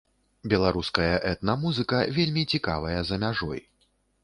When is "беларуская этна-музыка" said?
0.53-1.99